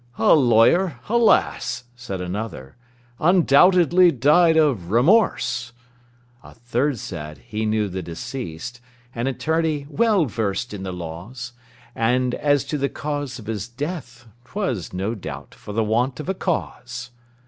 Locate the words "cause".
12.89-13.37, 16.33-17.11